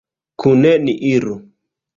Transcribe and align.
Kune 0.43 0.71
ni 0.83 0.93
iru! 1.13 1.35